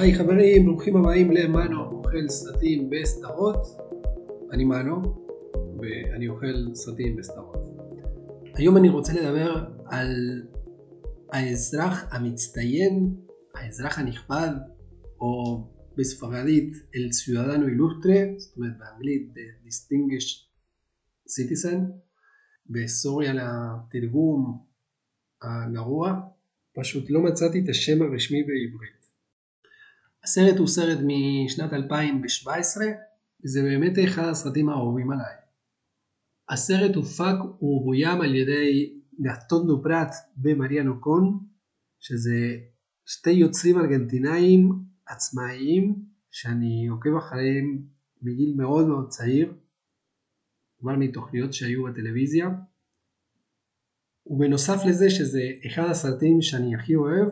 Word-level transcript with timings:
היי 0.00 0.14
חברים, 0.14 0.64
ברוכים 0.64 0.96
הבאים 0.96 1.30
למאנו 1.30 1.84
אוכל 1.84 2.28
סרטים 2.28 2.90
בסדרות. 2.90 3.66
אני 4.52 4.64
מאנו, 4.64 5.02
ואני 5.78 6.28
אוכל 6.28 6.74
סרטים 6.74 7.16
בסדרות. 7.16 7.68
היום 8.54 8.76
אני 8.76 8.88
רוצה 8.88 9.12
לדבר 9.12 9.64
על 9.86 10.42
האזרח 11.32 12.04
המצטיין, 12.10 13.14
האזרח 13.54 13.98
הנכבד, 13.98 14.50
או 15.20 15.64
בספרדית 15.96 16.72
אל 16.94 17.08
ציודנו 17.10 17.68
אילוסטרה, 17.68 18.20
זאת 18.36 18.56
אומרת 18.56 18.72
באנגלית 18.78 19.30
The 19.34 19.66
Distinguished 19.66 20.40
Citizen, 21.28 21.78
בסוריה 22.66 23.32
לתרגום 23.34 24.58
הגרוע, 25.42 26.20
פשוט 26.74 27.10
לא 27.10 27.22
מצאתי 27.22 27.60
את 27.64 27.68
השם 27.68 28.02
הרשמי 28.02 28.42
בעברית. 28.42 28.99
הסרט 30.24 30.58
הוא 30.58 30.66
סרט 30.66 30.98
משנת 31.06 31.72
2017, 31.72 32.84
וזה 33.44 33.62
באמת 33.62 33.92
אחד 34.04 34.28
הסרטים 34.28 34.68
האהובים 34.68 35.10
עליי. 35.10 35.34
הסרט 36.48 36.94
הופק 36.94 37.62
ובוים 37.62 38.20
על 38.20 38.34
ידי 38.34 39.00
גסטון 39.22 39.66
דופרט 39.66 40.10
ומריאנו 40.42 41.00
קון, 41.00 41.38
שזה 42.00 42.56
שתי 43.06 43.30
יוצרים 43.30 43.78
ארגנטינאים 43.78 44.72
עצמאיים 45.06 46.04
שאני 46.30 46.86
עוקב 46.86 47.16
אחריהם 47.18 47.82
מגיל 48.22 48.54
מאוד 48.56 48.86
מאוד 48.86 49.08
צעיר, 49.08 49.54
כבר 50.78 50.96
מתוכניות 50.96 51.52
שהיו 51.52 51.84
בטלוויזיה. 51.84 52.48
ובנוסף 54.26 54.84
לזה 54.88 55.10
שזה 55.10 55.42
אחד 55.66 55.90
הסרטים 55.90 56.42
שאני 56.42 56.74
הכי 56.74 56.94
אוהב, 56.94 57.28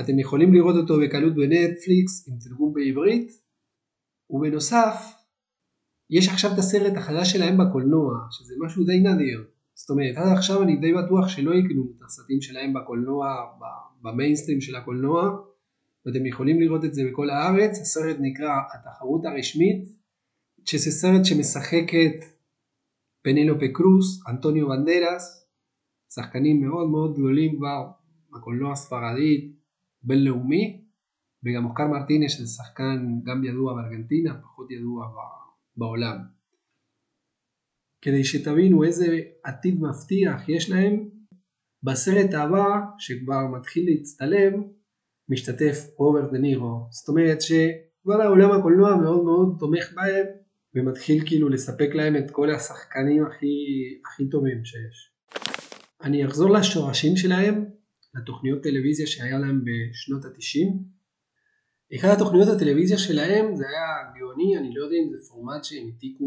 אתם 0.00 0.18
יכולים 0.18 0.54
לראות 0.54 0.76
אותו 0.76 0.94
בקלות 1.00 1.34
בנטפליקס 1.34 2.28
עם 2.28 2.34
תרגום 2.38 2.74
בעברית, 2.74 3.32
ובנוסף, 4.30 5.18
יש 6.10 6.28
עכשיו 6.28 6.52
את 6.52 6.58
הסרט 6.58 6.96
החדש 6.96 7.32
שלהם 7.32 7.58
בקולנוע, 7.58 8.14
שזה 8.30 8.54
משהו 8.64 8.84
די 8.84 9.00
נדיר. 9.00 9.44
זאת 9.74 9.90
אומרת, 9.90 10.16
עד 10.16 10.36
עכשיו 10.36 10.62
אני 10.62 10.76
די 10.76 10.92
בטוח 10.94 11.28
שלא 11.28 11.54
יקנו 11.54 11.92
את 11.96 12.02
הסרטים 12.06 12.40
שלהם 12.40 12.72
בקולנוע, 12.74 13.26
במיינסטרים 14.02 14.60
של 14.60 14.76
הקולנוע, 14.76 15.38
ואתם 16.06 16.26
יכולים 16.26 16.60
לראות 16.60 16.84
את 16.84 16.94
זה 16.94 17.02
בכל 17.10 17.30
הארץ. 17.30 17.78
הסרט 17.80 18.16
נקרא 18.20 18.50
התחרות 18.74 19.24
הרשמית, 19.24 19.84
שזה 20.64 20.90
סרט 20.90 21.24
שמשחקת 21.24 22.24
פנלופה 23.22 23.68
קרוס, 23.72 24.26
אנטוניו 24.28 24.68
בנדרס, 24.68 25.46
שחקנים 26.14 26.60
מאוד 26.60 26.88
מאוד 26.88 27.12
גדולים 27.12 27.56
כבר 27.56 27.90
בקולנוע 28.32 28.72
הספרדית, 28.72 29.57
בינלאומי, 30.02 30.84
וגם 31.44 31.64
אוקר 31.64 31.86
מרטינס 31.86 32.32
שזה 32.32 32.46
שחקן 32.46 33.20
גם 33.24 33.44
ידוע 33.44 33.74
בארגנטינה, 33.74 34.40
פחות 34.42 34.70
ידוע 34.70 35.06
בעולם. 35.76 36.16
כדי 38.02 38.24
שתבינו 38.24 38.84
איזה 38.84 39.18
עתיד 39.44 39.80
מבטיח 39.80 40.48
יש 40.48 40.70
להם, 40.70 41.08
בסרט 41.82 42.34
הבא 42.34 42.80
שכבר 42.98 43.46
מתחיל 43.58 43.86
להצטלם, 43.86 44.62
משתתף 45.28 45.86
רוברט 45.96 46.32
נירו. 46.32 46.86
זאת 46.90 47.08
אומרת 47.08 47.42
שכבר 47.42 48.22
העולם 48.22 48.50
הקולנוע 48.50 48.96
מאוד 48.96 49.24
מאוד 49.24 49.56
תומך 49.58 49.92
בהם 49.94 50.26
ומתחיל 50.74 51.26
כאילו 51.26 51.48
לספק 51.48 51.90
להם 51.94 52.16
את 52.16 52.30
כל 52.30 52.50
השחקנים 52.50 53.24
הכי, 53.26 53.46
הכי 54.06 54.28
טובים 54.28 54.64
שיש. 54.64 55.12
אני 56.02 56.26
אחזור 56.26 56.50
לשורשים 56.50 57.16
שלהם, 57.16 57.64
לתוכניות 58.14 58.62
טלוויזיה 58.62 59.06
שהיה 59.06 59.38
להם 59.38 59.64
בשנות 59.64 60.24
התשעים. 60.24 60.98
אחד 61.94 62.08
התוכניות 62.08 62.48
הטלוויזיה 62.48 62.98
שלהם 62.98 63.56
זה 63.56 63.64
היה 63.68 64.12
גאוני, 64.18 64.58
אני 64.58 64.74
לא 64.74 64.84
יודע 64.84 64.96
אם 64.96 65.10
זה 65.10 65.28
פורמט 65.28 65.64
שהם 65.64 65.86
העתיקו 65.86 66.26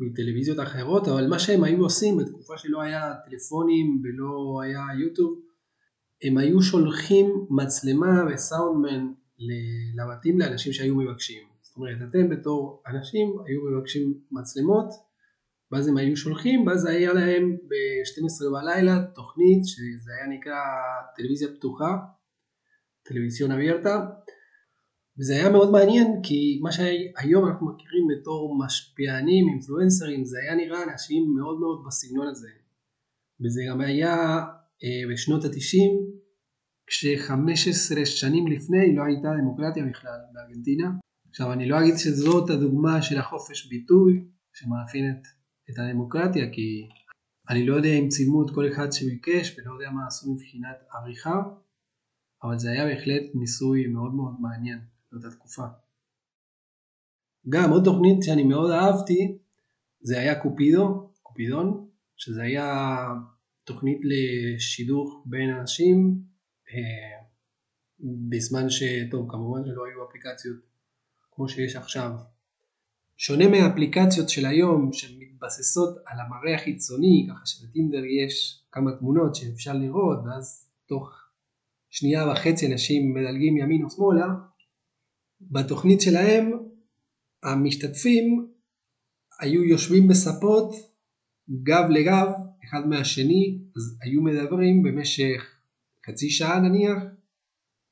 מטלוויזיות 0.00 0.60
אחרות, 0.60 1.08
אבל 1.08 1.26
מה 1.28 1.38
שהם 1.38 1.64
היו 1.64 1.82
עושים 1.82 2.16
בתקופה 2.16 2.58
שלא 2.58 2.82
היה 2.82 3.14
טלפונים 3.30 4.02
ולא 4.04 4.60
היה 4.62 4.86
יוטיוב, 5.00 5.40
הם 6.22 6.38
היו 6.38 6.62
שולחים 6.62 7.46
מצלמה 7.50 8.24
וסאונדמן 8.34 9.12
לבתים 9.94 10.38
לאנשים 10.38 10.72
שהיו 10.72 10.94
מבקשים. 10.94 11.42
זאת 11.62 11.76
אומרת, 11.76 11.96
אתם 12.10 12.28
בתור 12.28 12.82
אנשים 12.86 13.36
היו 13.46 13.60
מבקשים 13.70 14.14
מצלמות, 14.30 14.86
ואז 15.72 15.88
הם 15.88 15.96
היו 15.96 16.16
שולחים, 16.16 16.66
ואז 16.66 16.86
היה 16.86 17.12
להם 17.12 17.56
ב-12 17.68 18.52
בלילה 18.52 19.04
תוכנית 19.14 19.62
שזה 19.64 20.10
היה 20.16 20.38
נקרא 20.38 20.60
טלוויזיה 21.16 21.48
פתוחה, 21.56 21.96
טלוויזיון 23.02 23.50
אביירטה, 23.52 24.06
וזה 25.18 25.34
היה 25.34 25.50
מאוד 25.50 25.70
מעניין 25.70 26.20
כי 26.22 26.58
מה 26.62 26.72
שהיום 26.72 27.48
אנחנו 27.48 27.66
מכירים 27.66 28.04
בתור 28.12 28.64
משפיענים, 28.64 29.48
אינפלואנסרים, 29.48 30.24
זה 30.24 30.38
היה 30.42 30.54
נראה 30.54 30.82
אנשים 30.82 31.34
מאוד 31.36 31.60
מאוד 31.60 31.84
בסגנון 31.86 32.26
הזה. 32.28 32.48
וזה 33.44 33.60
גם 33.70 33.80
היה 33.80 34.16
אה, 34.84 35.12
בשנות 35.12 35.44
התשעים, 35.44 35.92
כש-15 36.86 38.04
שנים 38.04 38.46
לפני 38.46 38.96
לא 38.96 39.02
הייתה 39.02 39.28
דמוקרטיה 39.38 39.84
בכלל 39.90 40.18
בארגנטינה. 40.32 40.90
עכשיו 41.30 41.52
אני 41.52 41.68
לא 41.68 41.80
אגיד 41.80 41.94
שזאת 41.96 42.50
הדוגמה 42.50 43.02
של 43.02 43.18
החופש 43.18 43.68
ביטוי 43.68 44.24
שמאפיינת 44.52 45.41
הדמוקרטיה 45.68 46.52
כי 46.52 46.88
אני 47.50 47.66
לא 47.66 47.74
יודע 47.74 47.88
אם 47.88 48.08
צילמו 48.08 48.46
את 48.46 48.54
כל 48.54 48.68
אחד 48.72 48.92
שביקש 48.92 49.58
ולא 49.58 49.72
יודע 49.74 49.90
מה 49.90 50.06
עשו 50.06 50.34
מבחינת 50.34 50.76
עריכה 50.92 51.42
אבל 52.42 52.58
זה 52.58 52.70
היה 52.70 52.84
בהחלט 52.86 53.22
ניסוי 53.34 53.86
מאוד 53.86 54.14
מאוד 54.14 54.34
מעניין 54.40 54.78
באותה 55.12 55.30
תקופה. 55.30 55.62
גם 57.48 57.70
עוד 57.70 57.84
תוכנית 57.84 58.22
שאני 58.22 58.44
מאוד 58.44 58.70
אהבתי 58.70 59.38
זה 60.00 60.18
היה 60.18 60.42
קופידו, 60.42 61.12
קופידון, 61.22 61.88
שזה 62.16 62.42
היה 62.42 62.96
תוכנית 63.64 64.00
לשידוך 64.02 65.24
בין 65.26 65.50
אנשים 65.50 66.22
אה, 66.70 67.22
בזמן 68.28 68.70
שטוב 68.70 69.30
כמובן 69.30 69.60
שלא 69.66 69.86
היו 69.86 70.08
אפליקציות 70.08 70.56
כמו 71.30 71.48
שיש 71.48 71.76
עכשיו. 71.76 72.10
שונה 73.24 73.48
מהאפליקציות 73.48 74.28
של 74.28 74.46
היום 74.46 74.92
שמתבססות 74.92 75.96
על 76.06 76.18
המראה 76.20 76.54
החיצוני 76.54 77.26
ככה 77.30 77.46
שבטינדר 77.46 78.04
יש 78.04 78.64
כמה 78.72 78.90
תמונות 78.98 79.34
שאפשר 79.34 79.72
לראות 79.72 80.18
ואז 80.24 80.70
תוך 80.86 81.10
שנייה 81.90 82.28
וחצי 82.28 82.72
אנשים 82.72 83.14
מדלגים 83.14 83.56
ימין 83.56 83.84
או 83.84 83.90
שמאלה 83.90 84.26
בתוכנית 85.40 86.00
שלהם 86.00 86.52
המשתתפים 87.42 88.48
היו 89.40 89.64
יושבים 89.64 90.08
בספות 90.08 90.74
גב 91.62 91.84
לגב 91.90 92.26
אחד 92.64 92.88
מהשני 92.88 93.58
אז 93.76 93.98
היו 94.02 94.22
מדברים 94.22 94.82
במשך 94.82 95.60
חצי 96.06 96.30
שעה 96.30 96.60
נניח 96.60 97.02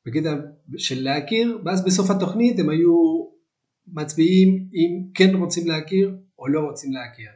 בקטע 0.07 0.35
של 0.77 1.03
להכיר 1.03 1.59
ואז 1.65 1.85
בסוף 1.85 2.11
התוכנית 2.11 2.59
הם 2.59 2.69
היו 2.69 3.20
מצביעים 3.93 4.69
אם 4.75 5.11
כן 5.15 5.35
רוצים 5.35 5.67
להכיר 5.67 6.17
או 6.39 6.49
לא 6.49 6.61
רוצים 6.61 6.93
להכיר. 6.93 7.31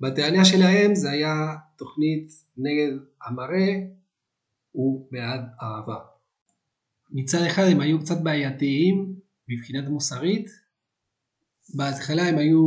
בטענה 0.00 0.44
שלהם 0.44 0.94
זה 0.94 1.10
היה 1.10 1.56
תוכנית 1.76 2.32
נגד 2.56 2.98
המראה 3.26 3.74
ובעד 4.74 5.40
אהבה. 5.62 5.98
מצד 7.10 7.42
אחד 7.46 7.62
הם 7.72 7.80
היו 7.80 8.00
קצת 8.00 8.20
בעייתיים 8.22 9.14
מבחינת 9.48 9.88
מוסרית, 9.88 10.50
בהתחלה 11.74 12.22
הם 12.22 12.38
היו 12.38 12.62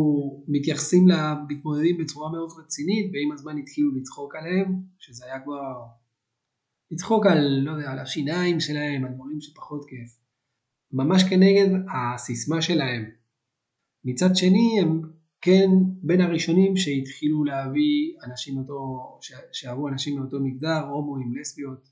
מתייחסים 0.47 1.07
למתמודדים 1.07 1.97
בצורה 1.97 2.31
מאוד 2.31 2.49
רצינית 2.59 3.11
ועם 3.13 3.31
הזמן 3.31 3.57
התחילו 3.57 3.95
לצחוק 3.95 4.35
עליהם, 4.35 4.75
שזה 4.99 5.25
היה 5.25 5.39
כבר 5.39 5.83
לצחוק 6.91 7.25
על, 7.25 7.59
לא 7.63 7.71
יודע, 7.71 7.91
על 7.91 7.99
השיניים 7.99 8.59
שלהם, 8.59 9.05
על 9.05 9.13
דברים 9.13 9.41
שפחות 9.41 9.85
כיף. 9.89 10.22
ממש 10.93 11.23
כנגד 11.23 11.69
הסיסמה 11.93 12.61
שלהם. 12.61 13.09
מצד 14.05 14.35
שני 14.35 14.79
הם 14.81 15.01
כן 15.41 15.69
בין 16.01 16.21
הראשונים 16.21 16.77
שהתחילו 16.77 17.43
להביא 17.43 18.13
אנשים 18.23 18.55
מאותו, 18.55 19.19
שאהבו 19.51 19.87
אנשים 19.87 20.19
מאותו 20.19 20.39
מגדר, 20.39 20.79
הומואים, 20.79 21.35
לסביות, 21.35 21.89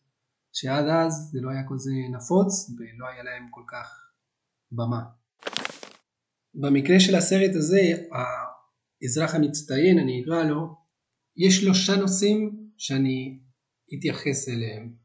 שעד 0.53 0.85
אז 0.85 1.29
זה 1.31 1.39
לא 1.41 1.49
היה 1.49 1.61
כזה 1.69 1.91
נפוץ 2.11 2.69
ולא 2.69 3.07
היה 3.07 3.23
להם 3.23 3.47
כל 3.51 3.63
כך 3.67 4.11
במה. 4.71 5.01
במקרה 6.55 6.99
של 6.99 7.15
הסרט 7.15 7.55
הזה, 7.55 7.81
האזרח 9.01 9.35
המצטיין, 9.35 9.99
אני 9.99 10.21
אקרא 10.23 10.43
לו, 10.43 10.75
יש 11.37 11.55
שלושה 11.55 11.95
נושאים 11.95 12.69
שאני 12.77 13.39
אתייחס 13.97 14.49
אליהם. 14.49 15.00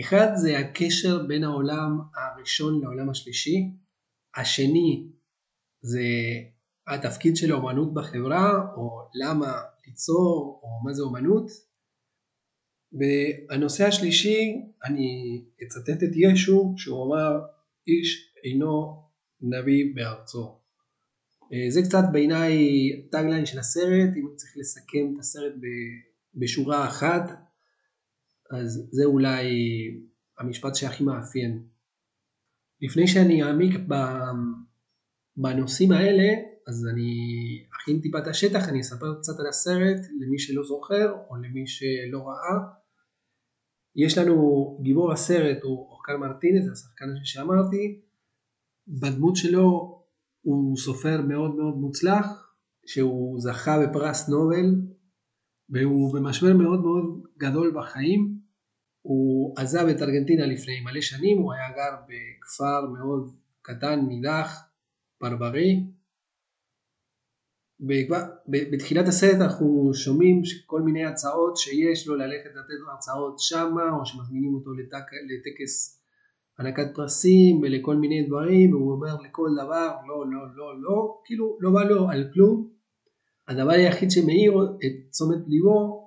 אחד 0.00 0.28
זה 0.34 0.58
הקשר 0.58 1.26
בין 1.26 1.44
העולם 1.44 2.00
הראשון 2.16 2.80
לעולם 2.82 3.10
השלישי, 3.10 3.70
השני 4.36 5.08
זה 5.80 6.02
התפקיד 6.86 7.36
של 7.36 7.52
האומנות 7.52 7.94
בחברה, 7.94 8.72
או 8.76 9.08
למה 9.14 9.62
ליצור, 9.86 10.60
או 10.62 10.68
מה 10.84 10.92
זה 10.92 11.02
אומנות, 11.02 11.50
והנושא 12.92 13.86
השלישי, 13.86 14.54
אני 14.84 15.42
אצטט 15.66 16.02
את 16.02 16.10
ישו, 16.14 16.74
שהוא 16.76 17.06
אמר, 17.06 17.40
איש 17.88 18.34
אינו 18.44 19.02
נביא 19.40 19.94
בארצו. 19.94 20.60
אה, 21.52 21.70
זה 21.70 21.82
קצת 21.82 22.04
בעיניי 22.12 22.56
tagline 23.10 23.46
של 23.46 23.58
הסרט, 23.58 24.10
אם 24.16 24.26
צריך 24.36 24.52
לסכם 24.56 25.12
את 25.14 25.18
הסרט 25.18 25.52
בשורה 26.34 26.86
אחת, 26.88 27.45
אז 28.50 28.88
זה 28.90 29.04
אולי 29.04 29.46
המשפט 30.38 30.74
שהכי 30.74 31.04
מאפיין. 31.04 31.62
לפני 32.80 33.06
שאני 33.06 33.42
אעמיק 33.42 33.74
בנושאים 35.36 35.92
האלה, 35.92 36.28
אז 36.68 36.86
אני 36.92 37.12
אכין 37.76 38.00
טיפה 38.00 38.18
את 38.18 38.26
השטח, 38.26 38.68
אני 38.68 38.80
אספר 38.80 39.14
קצת 39.18 39.40
על 39.40 39.46
הסרט 39.48 40.00
למי 40.20 40.38
שלא 40.38 40.62
זוכר 40.64 41.12
או 41.30 41.36
למי 41.36 41.66
שלא 41.66 42.18
ראה. 42.18 42.58
יש 43.96 44.18
לנו 44.18 44.78
גיבור 44.82 45.12
הסרט 45.12 45.62
הוא 45.62 45.88
אורקל 45.90 46.16
מרטינס, 46.16 46.72
השחקן 46.72 47.06
שאמרתי, 47.24 48.00
בדמות 48.88 49.36
שלו 49.36 49.96
הוא 50.42 50.76
סופר 50.76 51.20
מאוד 51.22 51.54
מאוד 51.54 51.74
מוצלח, 51.76 52.26
שהוא 52.86 53.40
זכה 53.40 53.86
בפרס 53.86 54.28
נובל, 54.28 54.95
והוא 55.70 56.14
במשבר 56.14 56.56
מאוד 56.56 56.80
מאוד 56.80 57.22
גדול 57.38 57.72
בחיים. 57.76 58.36
הוא 59.02 59.54
עזב 59.58 59.86
את 59.88 60.02
ארגנטינה 60.02 60.46
לפני 60.46 60.80
מלא 60.80 61.00
שנים, 61.00 61.38
הוא 61.38 61.52
היה 61.52 61.68
גר 61.76 61.96
בכפר 62.08 62.90
מאוד 62.90 63.34
קטן, 63.62 64.00
נידח, 64.08 64.62
פרברי. 65.18 65.84
בתחילת 68.48 69.08
הסרט 69.08 69.40
אנחנו 69.40 69.90
שומעים 69.94 70.42
כל 70.66 70.82
מיני 70.82 71.04
הצעות 71.04 71.56
שיש 71.56 72.08
לו 72.08 72.16
ללכת 72.16 72.50
לתת 72.50 72.90
הרצאות 72.90 73.34
שמה, 73.38 73.90
או 73.98 74.06
שמזמינים 74.06 74.54
אותו 74.54 74.70
לטקס 75.30 76.02
הענקת 76.58 76.94
פרסים 76.94 77.60
ולכל 77.62 77.96
מיני 77.96 78.26
דברים, 78.26 78.74
והוא 78.74 78.92
אומר 78.92 79.14
לכל 79.22 79.48
דבר 79.64 79.96
לא, 80.08 80.24
לא, 80.30 80.56
לא, 80.56 80.82
לא, 80.82 81.20
כאילו 81.24 81.58
לא 81.60 81.70
בא 81.70 81.84
לו 81.84 82.08
על 82.08 82.30
כלום. 82.34 82.75
הדבר 83.48 83.70
היחיד 83.70 84.10
שמאיר 84.10 84.52
את 84.76 85.10
תשומת 85.10 85.38
ליבו 85.48 86.06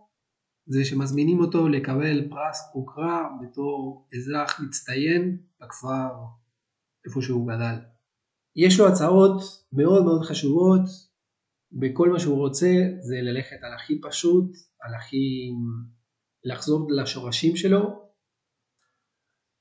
זה 0.66 0.86
שמזמינים 0.86 1.40
אותו 1.40 1.68
לקבל 1.68 2.30
פרס 2.30 2.70
הוקרה 2.74 3.30
בתור 3.42 4.08
אזרח 4.18 4.60
מצטיין 4.60 5.38
בכפר 5.62 6.10
איפה 7.06 7.22
שהוא 7.22 7.48
גדל. 7.48 7.76
יש 8.56 8.80
לו 8.80 8.88
הצעות 8.88 9.42
מאוד 9.74 10.04
מאוד 10.06 10.22
חשובות, 10.26 10.82
וכל 11.82 12.10
מה 12.10 12.20
שהוא 12.20 12.38
רוצה 12.38 12.68
זה 13.00 13.16
ללכת 13.22 13.58
על 13.62 13.74
הכי 13.74 14.02
פשוט, 14.02 14.52
על 14.82 14.96
הכי... 14.96 15.52
לחזור 16.44 16.92
לשורשים 16.92 17.56
שלו. 17.56 18.10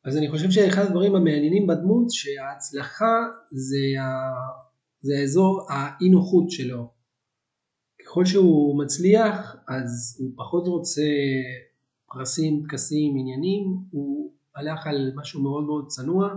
אז 0.04 0.16
אני 0.16 0.30
חושב 0.30 0.50
שאחד 0.50 0.82
הדברים 0.82 1.14
המעניינים 1.14 1.66
בדמות 1.66 2.06
שההצלחה 2.10 3.14
זה, 3.50 4.02
ה... 4.02 4.06
זה 5.00 5.14
האזור 5.20 5.66
האי 5.70 6.08
נוחות 6.08 6.50
שלו. 6.50 6.97
ככל 8.08 8.25
שהוא 8.25 8.78
מצליח 8.84 9.56
אז 9.69 10.16
הוא 10.20 10.31
פחות 10.37 10.66
רוצה 10.66 11.02
פרסים, 12.06 12.62
טקסים, 12.69 13.16
עניינים, 13.20 13.64
הוא 13.90 14.32
הלך 14.55 14.87
על 14.87 15.12
משהו 15.16 15.43
מאוד 15.43 15.64
מאוד 15.64 15.88
צנוע, 15.88 16.28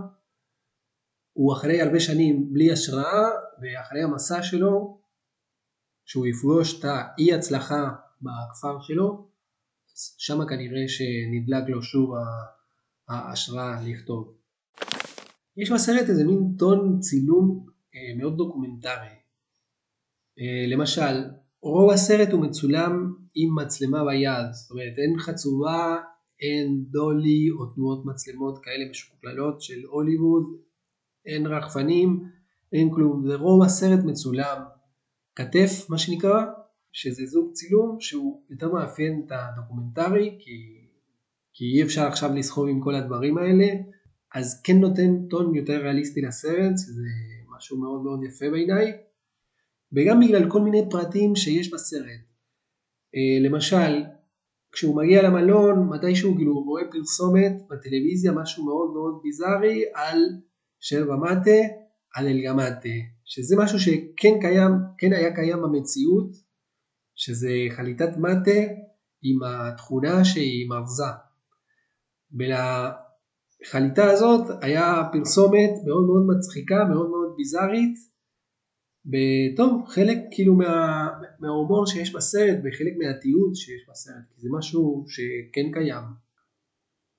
הוא 1.32 1.52
אחרי 1.52 1.82
הרבה 1.82 2.00
שנים 2.00 2.52
בלי 2.52 2.72
השראה 2.72 3.28
ואחרי 3.62 4.02
המסע 4.02 4.42
שלו 4.42 5.00
שהוא 6.04 6.26
יפגוש 6.26 6.78
את 6.78 6.84
האי 6.84 7.34
הצלחה 7.34 7.88
בכפר 8.22 8.80
שלו, 8.80 9.28
שם 10.18 10.46
כנראה 10.48 10.88
שנדלק 10.88 11.68
לו 11.68 11.82
שוב 11.82 12.14
ההשראה 13.08 13.80
לכתוב. 13.86 14.34
יש 15.56 15.70
בסרט 15.70 16.08
איזה 16.08 16.24
מין 16.24 16.54
טון 16.58 17.00
צילום 17.00 17.66
אה, 17.94 18.14
מאוד 18.18 18.36
דוקומנטרי. 18.36 19.14
אה, 20.38 20.66
למשל, 20.68 21.41
רוב 21.62 21.90
הסרט 21.90 22.32
הוא 22.32 22.40
מצולם 22.40 23.14
עם 23.34 23.54
מצלמה 23.58 24.04
ביד, 24.04 24.52
זאת 24.52 24.70
אומרת 24.70 24.92
אין 24.98 25.18
חצובה, 25.18 25.96
אין 26.40 26.84
dolly 26.90 27.50
או 27.50 27.66
תנועות 27.66 28.06
מצלמות 28.06 28.58
כאלה 28.62 28.90
משוכללות 28.90 29.62
של 29.62 29.80
הוליווד, 29.90 30.44
אין 31.26 31.46
רחפנים, 31.46 32.24
אין 32.72 32.90
כלום, 32.94 33.26
זה 33.26 33.34
רוב 33.34 33.62
הסרט 33.62 34.04
מצולם 34.04 34.62
כתף 35.36 35.86
מה 35.88 35.98
שנקרא, 35.98 36.44
שזה 36.92 37.26
זוג 37.26 37.52
צילום 37.52 37.96
שהוא 38.00 38.42
יותר 38.50 38.72
מאפיין 38.72 39.22
את 39.26 39.32
הדוקומנטרי 39.32 40.38
כי, 40.40 40.50
כי 41.52 41.64
אי 41.64 41.82
אפשר 41.82 42.06
עכשיו 42.06 42.34
לסחוב 42.34 42.68
עם 42.68 42.80
כל 42.80 42.94
הדברים 42.94 43.38
האלה, 43.38 43.66
אז 44.34 44.62
כן 44.64 44.76
נותן 44.76 45.28
טון 45.30 45.54
יותר 45.54 45.82
ריאליסטי 45.82 46.20
לסרט, 46.20 46.78
שזה 46.78 47.08
משהו 47.56 47.78
מאוד 47.78 48.02
מאוד 48.02 48.20
יפה 48.24 48.50
בעיניי. 48.50 48.92
וגם 49.92 50.20
בגלל 50.20 50.50
כל 50.50 50.60
מיני 50.60 50.90
פרטים 50.90 51.36
שיש 51.36 51.70
בסרט. 51.72 52.22
אה, 53.14 53.48
למשל, 53.48 54.04
כשהוא 54.72 54.96
מגיע 54.96 55.22
למלון, 55.22 55.88
מתישהו 55.88 56.36
כאילו 56.36 56.62
רואה 56.62 56.82
פרסומת 56.92 57.52
בטלוויזיה, 57.70 58.32
משהו 58.32 58.64
מאוד 58.64 58.92
מאוד 58.92 59.20
ביזארי, 59.22 59.82
על 59.94 60.18
שרבה 60.80 61.16
מטה, 61.16 61.60
על 62.14 62.26
אלגמטה, 62.26 62.96
שזה 63.24 63.56
משהו 63.58 63.80
שכן 63.80 64.40
קיים, 64.40 64.70
כן 64.98 65.12
היה 65.12 65.34
קיים 65.34 65.62
במציאות, 65.62 66.30
שזה 67.14 67.50
חליטת 67.76 68.16
מטה 68.16 68.60
עם 69.22 69.38
התכונה 69.42 70.24
שהיא 70.24 70.70
מבזה. 70.70 71.12
ולחליטה 72.38 74.10
הזאת 74.10 74.58
היה 74.62 75.02
פרסומת 75.12 75.70
מאוד 75.86 76.04
מאוד 76.06 76.36
מצחיקה, 76.36 76.84
מאוד 76.84 77.10
מאוד 77.10 77.34
ביזארית, 77.36 78.11
וטוב, 79.06 79.84
חלק 79.88 80.18
כאילו 80.30 80.54
מה, 80.54 81.08
מההומור 81.40 81.86
שיש 81.86 82.14
בסרט 82.14 82.58
וחלק 82.58 82.92
מהתיעוד 82.98 83.54
שיש 83.54 83.82
בסרט, 83.90 84.24
כי 84.34 84.40
זה 84.40 84.48
משהו 84.58 85.04
שכן 85.08 85.72
קיים. 85.72 86.04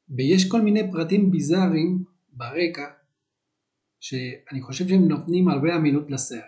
ויש 0.10 0.50
כל 0.50 0.62
מיני 0.62 0.92
פרטים 0.92 1.32
ביזאריים 1.32 2.04
ברקע, 2.34 2.86
שאני 4.00 4.62
חושב 4.62 4.88
שהם 4.88 5.08
נותנים 5.08 5.48
הרבה 5.48 5.76
אמינות 5.76 6.12
לסרט. 6.12 6.44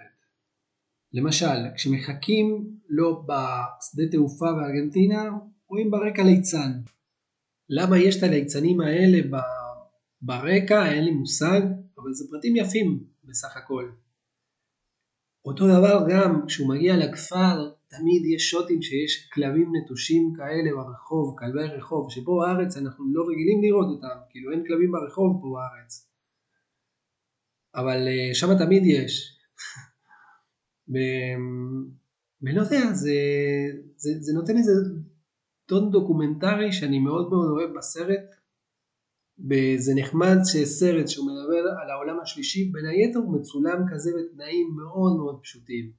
למשל, 1.14 1.74
כשמחכים 1.76 2.78
לו 2.90 3.24
בשדה 3.28 4.04
תעופה 4.12 4.46
בארגנטינה, 4.54 5.30
רואים 5.68 5.92
ברקע 5.92 6.24
ליצן. 6.24 6.72
למה 7.70 7.98
יש 7.98 8.18
את 8.18 8.24
הליצנים 8.24 8.82
האלה 8.82 9.20
ברקע, 10.22 10.92
אין 10.92 11.04
לי 11.04 11.12
מושג, 11.12 11.62
אבל 11.98 12.14
זה 12.14 12.26
פרטים 12.32 12.56
יפים 12.56 13.04
בסך 13.24 13.58
הכל. 13.58 13.90
אותו 15.46 15.68
דבר 15.68 16.06
גם 16.10 16.46
כשהוא 16.48 16.70
מגיע 16.70 16.98
לכפר 16.98 17.72
תמיד 17.88 18.26
יש 18.36 18.50
שוטים 18.50 18.82
שיש 18.82 19.30
כלבים 19.34 19.72
נטושים 19.76 20.34
כאלה 20.38 20.70
ברחוב, 20.76 21.36
כלבי 21.40 21.64
רחוב, 21.78 22.12
שפה 22.12 22.40
בארץ 22.42 22.78
אנחנו 22.78 23.06
לא 23.14 23.24
רגילים 23.30 23.62
לראות 23.62 23.88
אותם, 23.96 24.18
כאילו 24.30 24.52
אין 24.52 24.64
כלבים 24.68 24.92
ברחוב 24.92 25.42
פה 25.42 25.48
בארץ. 25.56 26.10
אבל 27.76 28.08
אה, 28.08 28.36
שם 28.36 28.58
תמיד 28.66 28.84
יש. 28.86 29.38
ואני 30.88 32.56
לא 32.56 32.62
יודע, 32.62 32.94
זה, 32.94 33.16
זה, 33.96 34.10
זה 34.20 34.34
נותן 34.34 34.58
איזה 34.58 34.72
טון 35.66 35.92
דוקומנטרי 35.92 36.72
שאני 36.72 37.00
מאוד 37.00 37.30
מאוד 37.30 37.50
אוהב 37.50 37.78
בסרט, 37.78 38.36
וזה 39.40 39.92
נחמד 39.96 40.38
שסרט 40.44 41.08
שהוא 41.08 41.28
מדבר 41.28 41.64
על 41.82 41.90
העולם 41.90 42.20
השלישי 42.20 42.72
בין 42.72 42.86
היתר 42.86 43.20
הוא 43.20 43.40
מצולם 43.40 43.86
כזה 43.94 44.12
בתנאים 44.18 44.68
מאוד 44.76 45.18
מאוד 45.18 45.40
פשוטים. 45.44 45.92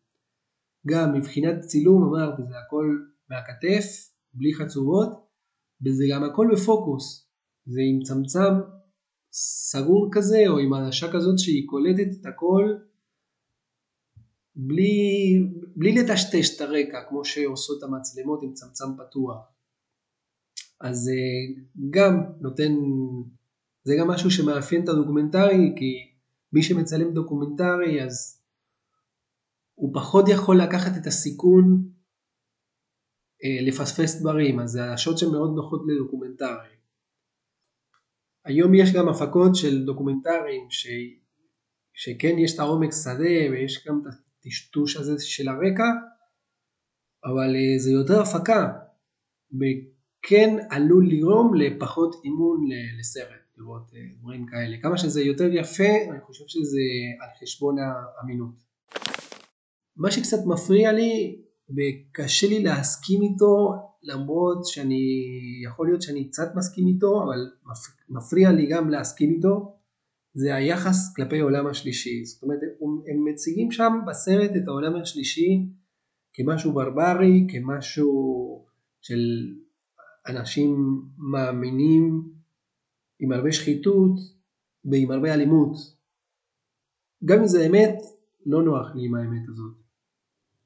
גם 0.86 1.14
מבחינת 1.14 1.60
צילום 1.60 2.02
אמרתי 2.02 2.42
זה 2.48 2.54
הכל 2.66 2.98
מהכתף 3.30 3.84
בלי 4.34 4.54
חצובות 4.54 5.08
וזה 5.86 6.04
גם 6.12 6.24
הכל 6.24 6.48
בפוקוס 6.52 7.30
זה 7.66 7.80
עם 7.90 8.02
צמצם 8.02 8.54
סגור 9.32 10.08
כזה 10.12 10.42
או 10.48 10.58
עם 10.58 10.72
עדשה 10.74 11.12
כזאת 11.12 11.38
שהיא 11.38 11.66
קולטת 11.68 12.20
את 12.20 12.26
הכל 12.26 12.64
בלי, 14.56 14.94
בלי 15.76 15.92
לטשטש 15.92 16.56
את 16.56 16.60
הרקע 16.60 16.98
כמו 17.08 17.24
שעושות 17.24 17.82
המצלמות 17.82 18.42
עם 18.42 18.52
צמצם 18.52 18.84
פתוח. 18.94 19.55
אז 20.80 21.08
אה, 21.08 21.62
גם 21.90 22.22
נותן, 22.40 22.72
זה 23.84 23.94
גם 24.00 24.08
משהו 24.08 24.30
שמאפיין 24.30 24.84
את 24.84 24.88
הדוקומנטרי, 24.88 25.74
כי 25.76 25.92
מי 26.52 26.62
שמצלם 26.62 27.14
דוקומנטרי 27.14 28.02
אז 28.04 28.42
הוא 29.74 29.94
פחות 29.94 30.24
יכול 30.28 30.60
לקחת 30.62 30.92
את 31.00 31.06
הסיכון 31.06 31.88
אה, 33.44 33.66
לפספס 33.66 34.20
דברים, 34.20 34.60
אז 34.60 34.70
זה 34.70 34.92
השוט 34.92 35.18
שמאוד 35.18 35.50
נוחות 35.56 35.82
לדוקומנטרי. 35.88 36.76
היום 38.44 38.74
יש 38.74 38.92
גם 38.92 39.08
הפקות 39.08 39.56
של 39.56 39.84
דוקומנטרים 39.84 40.70
ש... 40.70 40.86
שכן 41.94 42.38
יש 42.38 42.54
את 42.54 42.58
העומק 42.58 42.90
שדה 42.92 43.50
ויש 43.50 43.86
גם 43.86 44.00
את 44.02 44.12
הטשטוש 44.12 44.96
הזה 44.96 45.12
של 45.18 45.48
הרקע, 45.48 45.90
אבל 47.24 47.56
אה, 47.56 47.78
זה 47.78 47.90
יותר 47.90 48.20
הפקה. 48.20 48.72
כן 50.28 50.56
עלול 50.70 51.08
לגרום 51.08 51.54
לפחות 51.54 52.16
אימון 52.24 52.68
לסרט, 52.98 53.46
לראות 53.58 53.90
אה, 53.94 54.00
דברים 54.20 54.46
כאלה. 54.46 54.76
כמה 54.82 54.98
שזה 54.98 55.22
יותר 55.22 55.48
יפה, 55.52 56.10
אני 56.10 56.20
חושב 56.20 56.44
שזה 56.48 56.80
על 57.20 57.28
חשבון 57.40 57.76
האמינות. 57.78 58.54
מה 59.96 60.10
שקצת 60.10 60.36
מפריע 60.46 60.92
לי, 60.92 61.42
וקשה 61.70 62.48
לי 62.48 62.62
להסכים 62.62 63.22
איתו, 63.22 63.72
למרות 64.02 64.66
שאני, 64.66 65.24
יכול 65.64 65.86
להיות 65.86 66.02
שאני 66.02 66.28
קצת 66.28 66.48
מסכים 66.56 66.86
איתו, 66.86 67.22
אבל 67.22 67.50
מפריע 68.08 68.52
לי 68.52 68.66
גם 68.66 68.90
להסכים 68.90 69.30
איתו, 69.30 69.72
זה 70.34 70.54
היחס 70.54 71.14
כלפי 71.16 71.40
העולם 71.40 71.66
השלישי. 71.66 72.24
זאת 72.24 72.42
אומרת, 72.42 72.58
הם 73.12 73.24
מציגים 73.24 73.72
שם 73.72 73.92
בסרט 74.06 74.50
את 74.56 74.68
העולם 74.68 74.96
השלישי 74.96 75.66
כמשהו 76.34 76.72
ברברי, 76.72 77.46
כמשהו 77.48 78.64
של 79.00 79.20
אנשים 80.28 81.02
מאמינים 81.18 82.22
עם 83.18 83.32
הרבה 83.32 83.52
שחיתות 83.52 84.12
ועם 84.84 85.10
הרבה 85.10 85.34
אלימות. 85.34 85.76
גם 87.24 87.38
אם 87.38 87.46
זה 87.46 87.66
אמת, 87.66 87.94
לא 88.46 88.62
נוח 88.62 88.86
לי 88.94 89.06
עם 89.06 89.14
האמת 89.14 89.48
הזאת. 89.48 89.74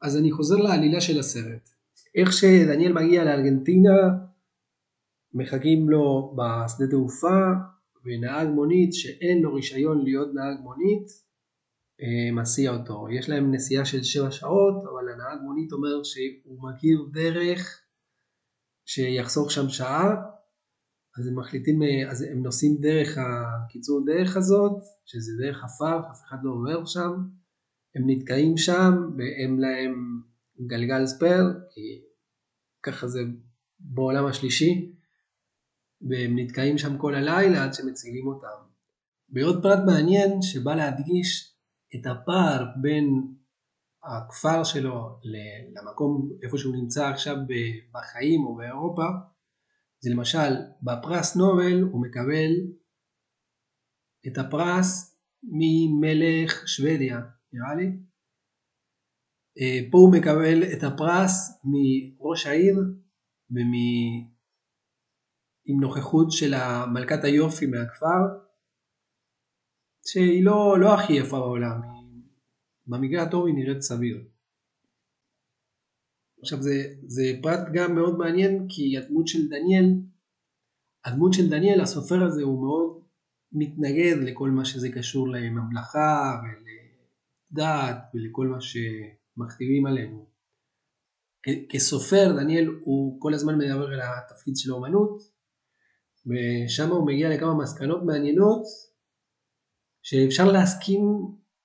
אז 0.03 0.17
אני 0.17 0.33
חוזר 0.33 0.57
לעלילה 0.57 1.01
של 1.01 1.19
הסרט. 1.19 1.69
איך 2.15 2.33
שדניאל 2.33 2.93
מגיע 2.93 3.25
לארגנטינה, 3.25 3.91
מחכים 5.35 5.91
לו 5.91 6.37
בשדה 6.37 6.91
תעופה, 6.91 7.41
ונהג 8.05 8.49
מונית 8.49 8.95
שאין 8.95 9.43
לו 9.43 9.55
רישיון 9.55 10.05
להיות 10.05 10.29
נהג 10.35 10.61
מונית, 10.63 11.07
אה, 12.01 12.33
מסיע 12.33 12.71
אותו. 12.71 13.07
יש 13.11 13.29
להם 13.29 13.55
נסיעה 13.55 13.85
של 13.85 14.03
7 14.03 14.31
שעות, 14.31 14.75
אבל 14.85 15.09
הנהג 15.09 15.39
מונית 15.43 15.73
אומר 15.73 16.03
שהוא 16.03 16.59
מכיר 16.63 17.09
דרך 17.13 17.81
שיחסוך 18.85 19.51
שם 19.51 19.69
שעה, 19.69 20.15
אז 21.19 21.27
הם 21.27 21.39
מחליטים, 21.39 21.83
אה, 21.83 22.11
אז 22.11 22.23
הם 22.23 22.43
נוסעים 22.43 22.77
דרך 22.81 23.19
הקיצור 23.19 24.05
דרך 24.07 24.37
הזאת, 24.37 24.73
שזה 25.07 25.33
דרך 25.43 25.65
עפר, 25.65 26.11
אף 26.11 26.21
אחד 26.29 26.37
לא 26.43 26.51
עובר 26.51 26.85
שם, 26.85 27.13
הם 27.95 28.03
נתקעים 28.07 28.57
שם 28.57 28.93
ואין 29.19 29.59
להם 29.59 30.23
גלגל 30.67 31.07
ספייר, 31.07 31.45
כי 31.71 32.03
ככה 32.83 33.09
זה 33.09 33.21
בעולם 33.81 34.27
השלישי, 34.27 34.93
והם 36.09 36.39
נתקעים 36.39 36.79
שם 36.79 36.99
כל 36.99 37.15
הלילה 37.15 37.65
עד 37.65 37.75
שמצילים 37.75 38.27
אותם. 38.27 38.71
ועוד 39.33 39.63
פרט 39.63 39.79
מעניין 39.87 40.43
שבא 40.43 40.75
להדגיש 40.75 41.55
את 41.95 42.07
הפער 42.07 42.65
בין 42.83 43.35
הכפר 44.05 44.65
שלו 44.65 45.19
למקום 45.75 46.31
איפה 46.43 46.59
שהוא 46.59 46.77
נמצא 46.77 47.09
עכשיו 47.09 47.37
בחיים 47.93 48.45
או 48.45 48.57
באירופה, 48.57 49.03
זה 50.01 50.11
למשל 50.11 50.53
בפרס 50.83 51.37
נובל 51.37 51.83
הוא 51.83 52.03
מקבל 52.03 52.51
את 54.27 54.39
הפרס 54.39 55.17
ממלך 55.43 56.69
שוודיה 56.69 57.21
נראה 57.53 57.75
לי, 57.75 57.87
אה, 59.61 59.91
פה 59.91 59.99
הוא 59.99 60.13
מקבל 60.13 60.63
את 60.73 60.83
הפרס 60.83 61.61
מראש 61.65 62.47
העיר 62.47 62.77
ומ... 63.51 63.73
עם 65.65 65.81
נוכחות 65.81 66.33
של 66.33 66.55
מלכת 66.93 67.25
היופי 67.25 67.67
מהכפר 67.67 68.21
שהיא 70.07 70.45
לא, 70.45 70.81
לא 70.81 70.95
הכי 70.95 71.13
יפה 71.13 71.39
בעולם, 71.39 71.81
במקרה 72.91 73.23
הטוב 73.23 73.47
היא 73.47 73.55
נראית 73.55 73.81
סביר. 73.81 74.25
עכשיו 76.43 76.63
זה, 76.63 76.95
זה 77.07 77.23
פרט 77.43 77.69
גם 77.75 77.95
מאוד 77.95 78.19
מעניין 78.19 78.67
כי 78.69 78.99
הדמות 78.99 79.29
של 79.29 79.49
דניאל, 79.49 79.85
הדמות 81.05 81.33
של 81.33 81.51
דניאל 81.51 81.81
הסופר 81.81 82.23
הזה 82.25 82.43
הוא 82.43 82.63
מאוד 82.63 83.03
מתנגד 83.53 84.17
לכל 84.23 84.51
מה 84.51 84.65
שזה 84.65 84.89
קשור 84.95 85.29
לממלכה 85.29 86.41
ולדת 86.43 87.97
ולכל 88.15 88.47
מה 88.47 88.59
שמכתיבים 88.61 89.87
עלינו. 89.87 90.31
כסופר 91.69 92.33
דניאל 92.41 92.67
הוא 92.85 93.21
כל 93.21 93.35
הזמן 93.35 93.59
מדבר 93.59 93.87
על 93.87 94.01
התפקיד 94.01 94.57
של 94.57 94.71
האומנות 94.71 95.23
ושם 96.27 96.89
הוא 96.91 97.07
מגיע 97.07 97.29
לכמה 97.29 97.55
מסקנות 97.55 98.03
מעניינות 98.05 98.63
שאפשר 100.03 100.53
להסכים 100.53 101.01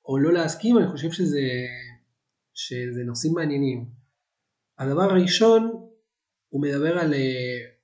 או 0.08 0.18
לא 0.18 0.34
להסכים, 0.34 0.78
אני 0.78 0.88
חושב 0.88 1.12
שזה, 1.12 1.42
שזה 2.54 3.04
נושאים 3.06 3.34
מעניינים. 3.34 3.86
הדבר 4.80 5.02
הראשון, 5.02 5.72
הוא 6.50 6.62
מדבר 6.62 6.98
על 6.98 7.14
אה, 7.14 7.76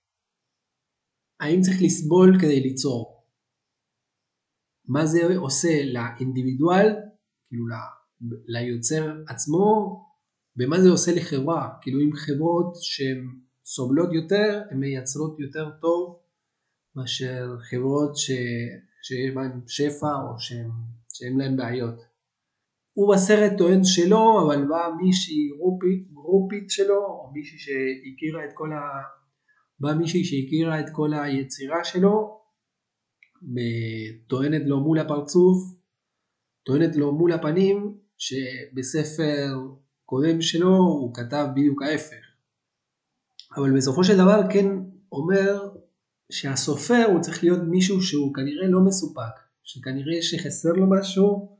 האם 1.40 1.62
צריך 1.62 1.78
לסבול 1.82 2.38
כדי 2.42 2.60
ליצור. 2.60 3.25
מה 4.86 5.06
זה 5.06 5.38
עושה 5.38 5.84
לאינדיבידואל, 5.84 6.88
כאילו 7.48 7.66
ליוצר 8.48 9.24
עצמו, 9.28 9.98
ומה 10.58 10.82
זה 10.82 10.90
עושה 10.90 11.12
לחברה. 11.16 11.70
כאילו 11.82 12.00
אם 12.01 12.16
חברות 12.16 12.75
שהן 12.82 13.42
סובלות 13.66 14.10
יותר, 14.13 14.62
הן 14.72 14.78
מייצרות 14.78 15.40
יותר 15.40 15.70
טוב 15.82 16.20
מאשר 16.96 17.58
חברות 17.70 18.18
ש... 18.18 18.32
שיש 19.04 19.36
בהן 19.36 19.62
שפע 19.68 20.08
או 20.08 20.40
שאין 21.10 21.38
להן 21.38 21.58
בעיות. 21.58 22.11
הוא 23.01 23.13
בסרט 23.13 23.51
טוען 23.58 23.84
שלא, 23.84 24.43
אבל 24.46 24.65
באה 24.65 24.96
מישהי 24.96 25.50
גרופית, 25.58 26.12
גרופית 26.13 26.70
שלו, 26.70 27.05
או 27.05 27.31
מישהי 27.34 27.58
שהכירה 27.60 28.46
את 28.46 28.50
כל 28.53 28.74
ה... 28.74 28.79
באה 29.79 29.96
מישהי 29.96 30.24
שהכירה 30.24 30.79
את 30.79 30.86
כל 30.91 31.13
היצירה 31.13 31.84
שלו, 31.84 32.41
וטוענת 33.53 34.62
לו 34.65 34.79
מול 34.79 35.00
הפרצוף, 35.00 35.58
טוענת 36.63 36.96
לו 36.96 37.12
מול 37.12 37.31
הפנים, 37.31 37.98
שבספר 38.17 39.58
קודם 40.05 40.41
שלו 40.41 40.75
הוא 40.77 41.13
כתב 41.13 41.48
בדיוק 41.55 41.81
ההפך. 41.81 42.25
אבל 43.58 43.77
בסופו 43.77 44.03
של 44.03 44.17
דבר 44.17 44.41
כן 44.53 44.67
אומר 45.12 45.70
שהסופר 46.31 47.05
הוא 47.12 47.22
צריך 47.22 47.43
להיות 47.43 47.62
מישהו 47.70 48.01
שהוא 48.01 48.34
כנראה 48.34 48.67
לא 48.67 48.79
מסופק, 48.79 49.36
שכנראה 49.63 50.22
שחסר 50.22 50.70
לו 50.70 50.89
משהו, 50.89 51.58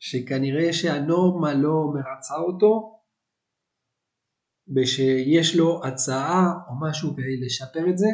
שכנראה 0.00 0.72
שהנורמה 0.72 1.54
לא 1.54 1.92
מרצה 1.94 2.34
אותו, 2.34 3.00
ושיש 4.76 5.56
לו 5.56 5.84
הצעה 5.84 6.44
או 6.68 6.88
משהו 6.88 7.14
כדי 7.16 7.40
לשפר 7.40 7.90
את 7.90 7.98
זה, 7.98 8.06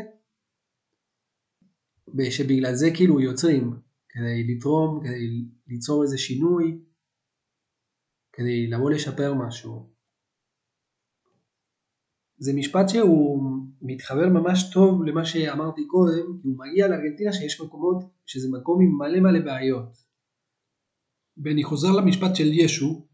ושבגלל 2.18 2.74
זה 2.74 2.86
כאילו 2.96 3.20
יוצרים, 3.20 3.70
כדי 4.08 4.44
לתרום, 4.48 5.00
כדי 5.04 5.48
ליצור 5.66 6.02
איזה 6.02 6.18
שינוי, 6.18 6.84
כדי 8.32 8.66
לבוא 8.66 8.90
לשפר 8.90 9.34
משהו. 9.34 9.96
זה 12.38 12.52
משפט 12.56 12.88
שהוא 12.88 13.42
מתחבר 13.82 14.28
ממש 14.28 14.70
טוב 14.74 15.02
למה 15.02 15.24
שאמרתי 15.24 15.86
קודם, 15.86 16.40
כי 16.42 16.48
הוא 16.48 16.58
מגיע 16.58 16.88
לארגנטינה 16.88 17.32
שיש 17.32 17.60
מקומות 17.60 18.04
שזה 18.26 18.48
מקום 18.58 18.82
עם 18.82 18.98
מלא 18.98 19.20
מלא 19.20 19.44
בעיות. 19.44 20.05
ואני 21.44 21.64
חוזר 21.64 21.88
למשפט 21.88 22.36
של 22.36 22.52
ישו, 22.52 23.06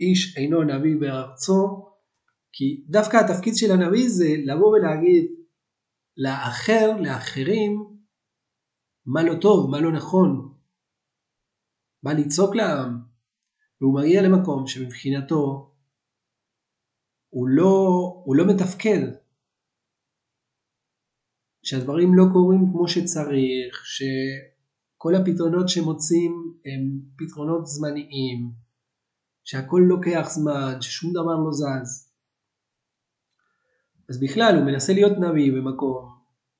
איש 0.00 0.36
אינו 0.36 0.62
נביא 0.62 0.96
בארצו, 1.00 1.90
כי 2.52 2.84
דווקא 2.88 3.16
התפקיד 3.16 3.56
של 3.56 3.72
הנביא 3.72 4.08
זה 4.08 4.28
לבוא 4.44 4.68
ולהגיד 4.68 5.24
לאחר, 6.16 7.00
לאחרים, 7.00 7.96
מה 9.06 9.22
לא 9.22 9.34
טוב, 9.40 9.70
מה 9.70 9.80
לא 9.80 9.92
נכון, 9.92 10.54
מה 12.02 12.14
לצעוק 12.14 12.54
לעם, 12.54 13.00
והוא 13.80 14.00
מגיע 14.00 14.22
למקום 14.22 14.66
שמבחינתו 14.66 15.72
הוא 17.28 17.48
לא, 17.48 17.72
הוא 18.24 18.36
לא 18.36 18.44
מתפקד, 18.46 19.02
שהדברים 21.62 22.14
לא 22.14 22.24
קורים 22.32 22.60
כמו 22.72 22.88
שצריך, 22.88 23.84
שכל 24.96 25.14
הפתרונות 25.14 25.68
שמוצאים 25.68 26.32
הם 26.64 27.00
פתרונות 27.16 27.66
זמניים, 27.66 28.50
שהכל 29.44 29.82
לוקח 29.88 30.28
זמן, 30.30 30.80
ששום 30.80 31.10
דבר 31.10 31.36
לא 31.44 31.52
זז. 31.52 32.12
אז 34.08 34.20
בכלל 34.20 34.54
הוא 34.56 34.64
מנסה 34.64 34.92
להיות 34.92 35.18
נביא 35.18 35.52
במקום 35.52 36.16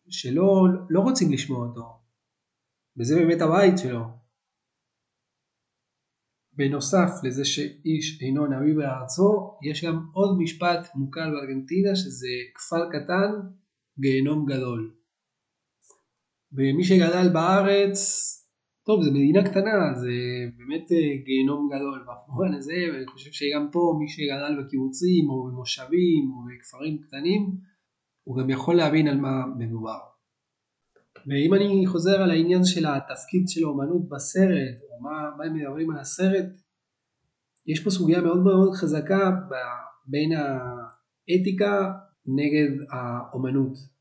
שלא 0.09 0.67
לא 0.91 1.01
רוצים 1.01 1.33
לשמוע 1.33 1.67
אותו, 1.67 2.01
וזה 2.99 3.15
באמת 3.15 3.41
הבית 3.41 3.79
שלו. 3.79 4.05
בנוסף 6.53 7.11
לזה 7.23 7.45
שאיש 7.45 8.23
אינו 8.23 8.47
נביא 8.47 8.77
בארצו, 8.77 9.59
יש 9.71 9.85
גם 9.85 10.07
עוד 10.13 10.39
משפט 10.39 10.89
מוכר 10.95 11.31
בארגנטינה 11.31 11.97
שזה 11.97 12.29
כפר 12.55 12.91
קטן, 12.91 13.49
גיהנום 13.99 14.47
גדול. 14.47 14.97
ומי 16.57 16.85
שגדל 16.85 17.29
בארץ, 17.33 17.99
טוב 18.87 19.03
זה 19.03 19.11
מדינה 19.11 19.43
קטנה, 19.51 19.95
זה 19.95 20.11
באמת 20.59 20.93
אה, 20.93 21.25
גיהנום 21.25 21.69
גדול 21.73 22.05
במובן 22.07 22.55
הזה, 22.55 22.75
ואני 22.93 23.07
חושב 23.07 23.31
שגם 23.33 23.69
פה 23.73 23.97
מי 23.99 24.09
שגדל 24.09 24.63
בקיבוצים 24.63 25.31
או 25.31 25.45
במושבים 25.45 26.31
או 26.31 26.37
בכפרים 26.47 26.99
קטנים, 26.99 27.43
הוא 28.25 28.37
גם 28.39 28.51
יכול 28.51 28.75
להבין 28.75 29.09
על 29.09 29.21
מה 29.21 29.47
מדובר. 29.59 29.99
ואם 31.27 31.55
אני 31.55 31.87
חוזר 31.87 32.23
על 32.23 32.31
העניין 32.31 32.65
של 32.65 32.87
התפקיד 32.87 33.49
של 33.49 33.65
האומנות 33.65 34.09
בסרט, 34.09 34.79
או 34.91 35.03
מה, 35.03 35.37
מה 35.39 35.45
הם 35.45 35.55
מדברים 35.55 35.91
על 35.91 35.99
הסרט, 35.99 36.49
יש 37.67 37.85
פה 37.85 37.91
סוגיה 37.91 38.21
מאוד 38.21 38.43
מאוד 38.45 38.75
חזקה 38.75 39.31
בין 40.07 40.31
האתיקה 40.33 41.93
נגד 42.27 42.85
האומנות. 42.91 43.96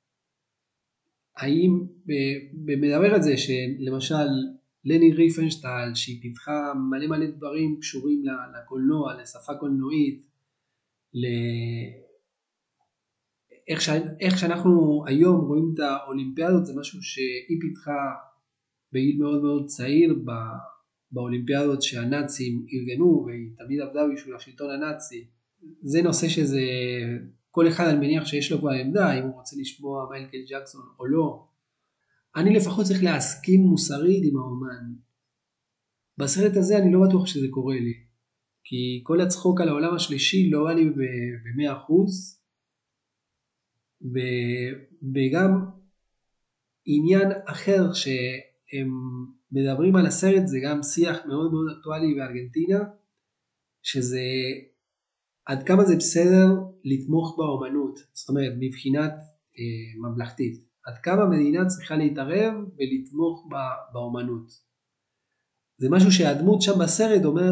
האם, 1.37 1.85
מדבר 2.53 3.13
על 3.13 3.21
זה 3.21 3.37
שלמשל 3.37 4.27
לני 4.85 5.11
ריפנשטל 5.13 5.91
שהיא 5.93 6.21
פיתחה 6.21 6.73
מלא 6.89 7.07
מלא 7.07 7.25
דברים 7.25 7.77
קשורים 7.79 8.23
לקולנוע, 8.57 9.21
לשפה 9.21 9.53
קולנועית, 9.59 10.25
איך, 13.67 13.81
ש... 13.81 13.89
איך 14.19 14.37
שאנחנו 14.37 15.03
היום 15.07 15.41
רואים 15.41 15.71
את 15.73 15.79
האולימפיאדות 15.79 16.65
זה 16.65 16.73
משהו 16.79 17.03
שהיא 17.03 17.61
פיתחה 17.61 18.13
בגיל 18.91 19.17
מאוד 19.19 19.43
מאוד 19.43 19.65
צעיר 19.65 20.15
בא... 20.23 20.41
באולימפיאדות 21.11 21.81
שהנאצים 21.81 22.65
ארגנו 22.73 23.23
והיא 23.25 23.49
תמיד 23.57 23.79
עבדה 23.81 24.01
בשביל 24.13 24.35
השלטון 24.35 24.69
הנאצי. 24.71 25.27
זה 25.81 26.01
נושא 26.01 26.27
שזה, 26.27 26.61
כל 27.55 27.67
אחד 27.67 27.87
אני 27.87 28.07
מניח 28.07 28.25
שיש 28.25 28.51
לו 28.51 28.59
כבר 28.59 28.71
עמדה 28.71 29.19
אם 29.19 29.23
הוא 29.23 29.33
רוצה 29.33 29.55
לשמוע 29.59 30.09
מייקל 30.09 30.37
ג'קסון 30.49 30.81
או 30.99 31.05
לא. 31.05 31.47
אני 32.35 32.55
לפחות 32.55 32.85
צריך 32.85 33.03
להסכים 33.03 33.61
מוסרית 33.61 34.23
עם 34.31 34.37
האומן. 34.37 34.93
בסרט 36.17 36.57
הזה 36.57 36.77
אני 36.77 36.93
לא 36.93 36.99
בטוח 37.07 37.25
שזה 37.25 37.47
קורה 37.49 37.75
לי. 37.75 37.93
כי 38.63 39.01
כל 39.03 39.21
הצחוק 39.21 39.61
על 39.61 39.69
העולם 39.69 39.95
השלישי 39.95 40.49
לא 40.49 40.63
בא 40.63 40.73
לי 40.73 40.89
ב-100%. 40.89 41.93
וגם 45.13 45.65
עניין 46.85 47.31
אחר 47.45 47.93
שהם 47.93 48.89
מדברים 49.51 49.95
על 49.95 50.05
הסרט 50.05 50.47
זה 50.47 50.57
גם 50.63 50.83
שיח 50.83 51.17
מאוד 51.27 51.51
מאוד 51.51 51.77
אקטואלי 51.77 52.15
בארגנטינה, 52.15 52.79
שזה 53.83 54.21
עד 55.45 55.63
כמה 55.63 55.83
זה 55.85 55.95
בסדר 55.95 56.45
לתמוך 56.83 57.35
באומנות, 57.37 57.99
זאת 58.13 58.29
אומרת 58.29 58.53
מבחינת 58.59 59.11
אה, 59.57 60.09
ממלכתית, 60.09 60.65
עד 60.85 60.97
כמה 60.97 61.21
המדינה 61.21 61.65
צריכה 61.65 61.95
להתערב 61.95 62.53
ולתמוך 62.53 63.49
באומנות. 63.93 64.47
זה 65.77 65.87
משהו 65.91 66.11
שהדמות 66.11 66.61
שם 66.61 66.79
בסרט 66.83 67.25
אומר, 67.25 67.51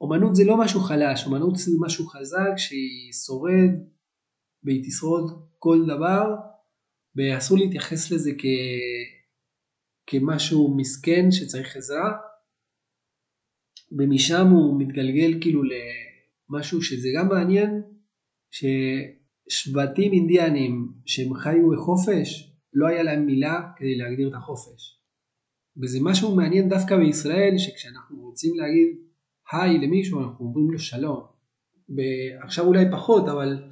אומנות 0.00 0.34
זה 0.34 0.44
לא 0.44 0.56
משהו 0.60 0.80
חלש, 0.80 1.26
אומנות 1.26 1.56
זה 1.56 1.70
משהו 1.86 2.06
חזק 2.06 2.54
שהיא 2.56 3.12
שורד 3.26 3.70
והיא 4.62 4.84
תשרוד 4.86 5.48
כל 5.58 5.78
דבר, 5.86 6.24
ואסור 7.16 7.58
להתייחס 7.58 8.10
לזה 8.10 8.30
כ... 8.38 8.44
כמשהו 10.06 10.76
מסכן 10.76 11.30
שצריך 11.30 11.76
עזרה, 11.76 12.12
ומשם 13.98 14.46
הוא 14.46 14.80
מתגלגל 14.80 15.40
כאילו 15.40 15.62
למשהו 16.50 16.82
שזה 16.82 17.08
גם 17.16 17.28
מעניין, 17.28 17.82
ששבטים 18.50 20.12
אינדיאנים 20.12 20.92
שהם 21.06 21.34
חיו 21.34 21.70
בחופש, 21.70 22.54
לא 22.72 22.86
היה 22.86 23.02
להם 23.02 23.26
מילה 23.26 23.72
כדי 23.76 23.96
להגדיר 23.96 24.28
את 24.28 24.34
החופש. 24.34 25.00
וזה 25.82 25.98
משהו 26.02 26.36
מעניין 26.36 26.68
דווקא 26.68 26.96
בישראל, 26.96 27.54
שכשאנחנו 27.58 28.22
רוצים 28.22 28.54
להגיד 28.56 28.88
היי 29.52 29.78
למישהו, 29.78 30.20
אנחנו 30.20 30.44
אומרים 30.44 30.70
לו 30.70 30.78
שלום. 30.78 31.20
ועכשיו 31.88 32.66
אולי 32.66 32.84
פחות, 32.92 33.28
אבל 33.28 33.62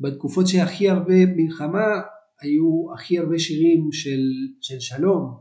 בתקופות 0.00 0.46
שהכי 0.46 0.88
הרבה 0.88 1.26
מלחמה 1.36 1.86
היו 2.40 2.94
הכי 2.94 3.18
הרבה 3.18 3.38
שירים 3.38 3.88
של, 3.92 4.20
של 4.60 4.80
שלום. 4.80 5.40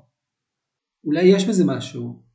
אולי 1.03 1.23
יש 1.23 1.47
בזה 1.49 1.63
משהו. 1.67 2.26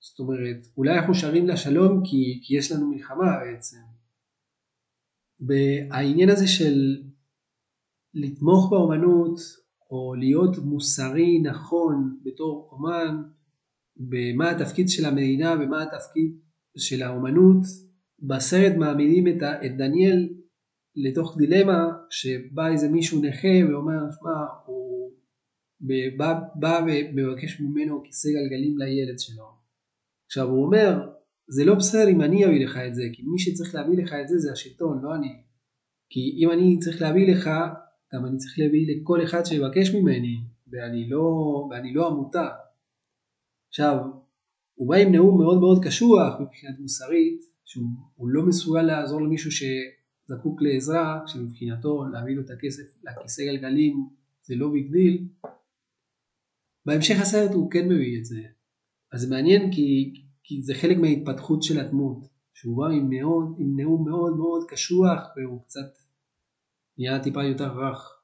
זאת 0.00 0.18
אומרת, 0.18 0.66
אולי 0.76 0.98
אנחנו 0.98 1.14
שרים 1.14 1.48
לשלום 1.48 2.02
כי, 2.04 2.40
כי 2.42 2.56
יש 2.56 2.72
לנו 2.72 2.90
מלחמה 2.92 3.38
בעצם. 3.44 3.76
והעניין 5.40 6.28
הזה 6.28 6.48
של 6.48 7.02
לתמוך 8.14 8.70
באומנות 8.70 9.40
או 9.90 10.14
להיות 10.14 10.58
מוסרי 10.58 11.38
נכון 11.42 12.18
בתור 12.22 12.68
אומן, 12.72 13.22
במה 13.96 14.50
התפקיד 14.50 14.88
של 14.88 15.04
המדינה 15.04 15.54
ומה 15.60 15.82
התפקיד 15.82 16.38
של 16.78 17.02
האומנות, 17.02 17.62
בסרט 18.22 18.76
מעמידים 18.76 19.28
את, 19.28 19.42
את 19.66 19.76
דניאל 19.76 20.28
לתוך 20.96 21.38
דילמה 21.38 21.92
שבא 22.10 22.68
איזה 22.68 22.88
מישהו 22.88 23.22
נכה 23.22 23.68
ואומר, 23.68 24.10
שמע, 24.10 24.30
הוא 24.66 25.12
בא, 26.16 26.40
בא 26.54 26.80
ומבקש 26.86 27.60
ממנו 27.60 28.02
כיסא 28.04 28.28
גלגלים 28.28 28.78
לילד 28.78 29.18
שלו. 29.18 29.59
עכשיו 30.30 30.48
הוא 30.48 30.64
אומר, 30.64 31.08
זה 31.48 31.64
לא 31.64 31.74
בסדר 31.74 32.08
אם 32.08 32.22
אני 32.22 32.46
אביא 32.46 32.66
לך 32.66 32.76
את 32.76 32.94
זה, 32.94 33.02
כי 33.12 33.22
מי 33.22 33.38
שצריך 33.38 33.74
להביא 33.74 33.98
לך 34.02 34.12
את 34.12 34.28
זה 34.28 34.38
זה 34.38 34.52
השלטון, 34.52 35.02
לא 35.02 35.14
אני. 35.14 35.42
כי 36.10 36.20
אם 36.38 36.50
אני 36.50 36.78
צריך 36.78 37.02
להביא 37.02 37.34
לך, 37.34 37.50
גם 38.14 38.26
אני 38.26 38.36
צריך 38.36 38.58
להביא 38.58 38.86
לכל 38.90 39.24
אחד 39.24 39.44
שיבקש 39.44 39.94
ממני, 39.94 40.36
ואני 40.72 41.08
לא, 41.08 41.24
ואני 41.70 41.94
לא 41.94 42.08
עמותה. 42.08 42.48
עכשיו, 43.68 43.96
הוא 44.74 44.88
בא 44.88 44.96
עם 44.96 45.12
נאום 45.12 45.38
מאוד 45.38 45.60
מאוד 45.60 45.84
קשוח 45.84 46.40
מבחינת 46.40 46.80
מוסרית, 46.80 47.40
שהוא 47.64 48.28
לא 48.28 48.46
מסוגל 48.46 48.82
לעזור 48.82 49.22
למישהו 49.22 49.52
ש... 49.52 49.62
זקוק 50.26 50.62
לעזרה, 50.62 51.20
שמבחינתו 51.26 52.04
להביא 52.12 52.36
לו 52.36 52.42
את 52.42 52.50
הכסף 52.50 52.82
לכיסא 53.04 53.42
גלגלים 53.42 54.08
זה 54.42 54.54
לא 54.54 54.68
big 54.72 54.92
deal, 54.92 55.28
בהמשך 56.86 57.20
הסרט 57.20 57.50
הוא 57.54 57.70
כן 57.70 57.88
מביא 57.88 58.18
את 58.18 58.24
זה. 58.24 58.40
אז 59.12 59.20
זה 59.20 59.30
מעניין 59.30 59.72
כי, 59.72 60.14
כי 60.42 60.62
זה 60.62 60.74
חלק 60.74 60.96
מההתפתחות 60.98 61.62
של 61.62 61.80
הדמות, 61.80 62.26
שהוא 62.54 62.76
בא 62.76 62.86
עם, 62.86 63.10
מאוד, 63.10 63.56
עם 63.58 63.80
נאום 63.80 64.08
מאוד 64.08 64.36
מאוד 64.36 64.64
קשוח 64.68 65.20
והוא 65.36 65.62
קצת 65.64 65.98
נהיה 66.98 67.22
טיפה 67.22 67.44
יותר 67.44 67.78
רך. 67.78 68.16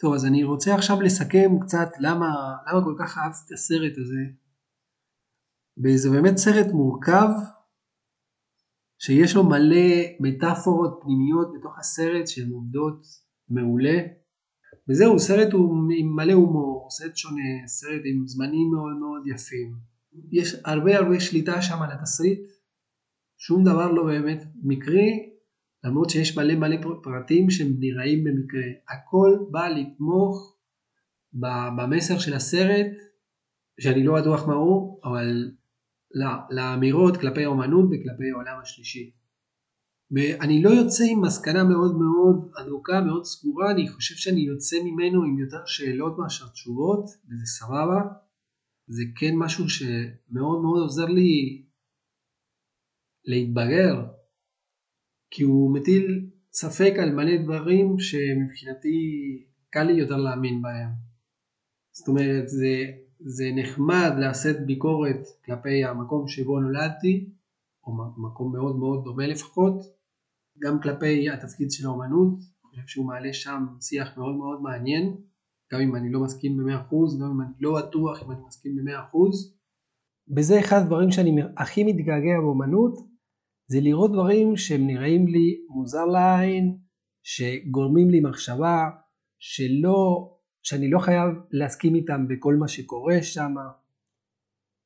טוב 0.00 0.14
אז 0.14 0.24
אני 0.26 0.44
רוצה 0.44 0.74
עכשיו 0.74 1.00
לסכם 1.00 1.50
קצת 1.60 1.88
למה, 2.00 2.56
למה 2.66 2.84
כל 2.84 2.94
כך 2.98 3.18
אהבתי 3.18 3.40
את 3.46 3.52
הסרט 3.52 3.92
הזה. 3.98 4.24
וזה 5.84 6.10
באמת 6.10 6.36
סרט 6.36 6.66
מורכב 6.72 7.28
שיש 8.98 9.34
לו 9.36 9.44
מלא 9.44 9.86
מטאפורות 10.20 10.98
פנימיות 11.02 11.48
בתוך 11.58 11.78
הסרט 11.78 12.26
שהן 12.26 12.50
עובדות 12.50 13.06
מעולה. 13.48 13.98
וזהו, 14.88 15.18
סרט 15.18 15.52
הוא 15.52 15.92
עם 15.98 16.16
מלא 16.16 16.32
הומור, 16.32 16.88
סרט 16.90 17.16
שונה, 17.16 17.66
סרט 17.66 18.02
עם 18.04 18.26
זמנים 18.26 18.70
מאוד 18.74 18.96
מאוד 19.00 19.26
יפים. 19.26 19.74
יש 20.32 20.54
הרבה 20.64 20.98
הרבה 20.98 21.20
שליטה 21.20 21.62
שם 21.62 21.82
על 21.82 21.90
התסריט, 21.92 22.40
שום 23.38 23.64
דבר 23.64 23.92
לא 23.92 24.04
באמת 24.04 24.44
מקרי, 24.62 25.30
למרות 25.84 26.10
שיש 26.10 26.38
מלא 26.38 26.54
מלא 26.54 26.76
פרטים 27.02 27.50
שהם 27.50 27.72
נראים 27.78 28.24
במקרה. 28.24 28.62
הכל 28.88 29.38
בא 29.50 29.68
לתמוך 29.68 30.56
במסר 31.76 32.18
של 32.18 32.34
הסרט, 32.34 32.86
שאני 33.80 34.04
לא 34.04 34.20
בטוח 34.20 34.48
מה 34.48 34.54
הוא, 34.54 35.00
אבל 35.04 35.50
לאמירות 36.50 37.16
כלפי 37.16 37.44
האומנות 37.44 37.84
וכלפי 37.84 38.30
העולם 38.32 38.60
השלישי. 38.62 39.10
ואני 40.14 40.62
לא 40.62 40.70
יוצא 40.70 41.04
עם 41.10 41.20
מסקנה 41.20 41.64
מאוד 41.64 41.98
מאוד 41.98 42.50
אדוקה, 42.60 43.00
מאוד 43.00 43.24
סגורה, 43.24 43.70
אני 43.70 43.88
חושב 43.88 44.14
שאני 44.14 44.40
יוצא 44.40 44.76
ממנו 44.84 45.24
עם 45.24 45.38
יותר 45.38 45.66
שאלות 45.66 46.18
מאשר 46.18 46.48
תשובות, 46.48 47.04
וזה 47.04 47.46
סבבה. 47.46 48.00
זה 48.86 49.02
כן 49.16 49.34
משהו 49.36 49.68
שמאוד 49.68 50.62
מאוד 50.62 50.82
עוזר 50.82 51.06
לי 51.06 51.62
להתבגר, 53.24 54.04
כי 55.30 55.42
הוא 55.42 55.74
מטיל 55.74 56.30
ספק 56.52 56.92
על 56.98 57.12
מלא 57.12 57.42
דברים 57.42 57.98
שמבחינתי 57.98 58.98
קל 59.70 59.82
לי 59.82 59.92
יותר 59.92 60.16
להאמין 60.16 60.62
בהם. 60.62 60.90
זאת 61.92 62.08
אומרת, 62.08 62.48
זה 62.48 62.84
זה 63.20 63.44
נחמד 63.54 64.12
לעשות 64.18 64.56
ביקורת 64.66 65.20
כלפי 65.44 65.84
המקום 65.84 66.28
שבו 66.28 66.60
נולדתי, 66.60 67.30
או 67.86 67.92
מקום 68.16 68.52
מאוד 68.52 68.76
מאוד 68.76 69.04
דומה 69.04 69.26
לפחות, 69.26 69.93
גם 70.62 70.80
כלפי 70.82 71.30
התפקיד 71.30 71.70
של 71.70 71.86
האומנות, 71.86 72.38
אני 72.38 72.82
חושב 72.82 72.86
שהוא 72.86 73.06
מעלה 73.06 73.32
שם 73.32 73.66
שיח 73.80 74.16
מאוד 74.16 74.36
מאוד 74.36 74.62
מעניין, 74.62 75.16
גם 75.72 75.80
אם 75.80 75.96
אני 75.96 76.12
לא 76.12 76.20
מסכים 76.20 76.56
ב-100%, 76.56 77.20
גם 77.20 77.30
אם 77.30 77.40
אני 77.40 77.52
לא 77.60 77.78
בטוח 77.78 78.22
אם 78.22 78.30
אני 78.30 78.40
מסכים 78.46 78.76
ב-100%. 78.76 79.16
וזה 80.36 80.60
אחד 80.60 80.76
הדברים 80.76 81.10
שאני 81.10 81.42
הכי 81.56 81.84
מתגעגע 81.84 82.40
באומנות, 82.40 83.14
זה 83.66 83.80
לראות 83.80 84.12
דברים 84.12 84.56
שהם 84.56 84.86
נראים 84.86 85.26
לי 85.26 85.66
מוזר 85.68 86.04
לעין, 86.04 86.78
שגורמים 87.22 88.10
לי 88.10 88.20
מחשבה, 88.20 88.90
שלא 89.38 90.30
שאני 90.62 90.90
לא 90.90 90.98
חייב 90.98 91.28
להסכים 91.50 91.94
איתם 91.94 92.28
בכל 92.28 92.54
מה 92.54 92.68
שקורה 92.68 93.22
שם. 93.22 93.54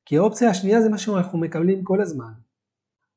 כי 0.05 0.17
האופציה 0.17 0.49
השנייה 0.49 0.81
זה 0.81 0.89
מה 0.89 0.97
שאנחנו 0.97 1.39
מקבלים 1.39 1.83
כל 1.83 2.01
הזמן. 2.01 2.31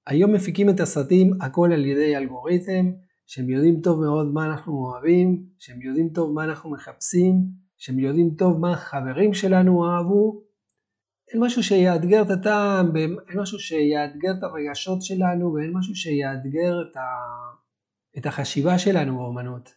היום 0.06 0.32
מפיקים 0.32 0.70
את 0.70 0.80
הסרטים 0.80 1.32
הכל 1.40 1.70
על 1.72 1.86
ידי 1.86 2.16
אלגוריתם, 2.16 2.92
שהם 3.26 3.50
יודעים 3.50 3.80
טוב 3.80 4.00
מאוד 4.00 4.26
מה 4.26 4.46
אנחנו 4.46 4.72
אוהבים, 4.72 5.46
שהם 5.58 5.82
יודעים 5.82 6.08
טוב 6.08 6.32
מה 6.32 6.44
אנחנו 6.44 6.70
מחפשים, 6.70 7.34
שהם 7.78 7.98
יודעים 7.98 8.30
טוב 8.38 8.58
מה 8.58 8.72
החברים 8.72 9.34
שלנו 9.34 9.86
אהבו. 9.86 10.42
אין 11.32 11.44
משהו 11.44 11.62
שיאתגר 11.62 12.22
את 12.22 12.30
הטעם, 12.30 12.96
אין 12.96 13.40
משהו 13.40 13.58
שיאתגר 13.58 14.30
את 14.38 14.42
הרגשות 14.42 15.02
שלנו 15.02 15.52
ואין 15.52 15.72
משהו 15.74 15.94
שיאתגר 15.94 16.82
את, 16.82 16.96
ה... 16.96 17.00
את 18.18 18.26
החשיבה 18.26 18.78
שלנו 18.78 19.18
באמנות. 19.18 19.74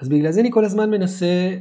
אז 0.00 0.08
בגלל 0.08 0.32
זה 0.32 0.40
אני 0.40 0.50
כל 0.52 0.64
הזמן 0.64 0.90
מנסה 0.90 1.56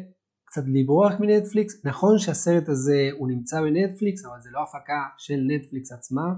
קצת 0.45 0.61
לברוח 0.67 1.13
מנטפליקס. 1.19 1.85
נכון 1.85 2.19
שהסרט 2.19 2.69
הזה 2.69 3.09
הוא 3.17 3.27
נמצא 3.27 3.61
בנטפליקס, 3.61 4.25
אבל 4.25 4.41
זה 4.41 4.49
לא 4.51 4.63
הפקה 4.63 5.03
של 5.17 5.39
נטפליקס 5.47 5.91
עצמה. 5.91 6.33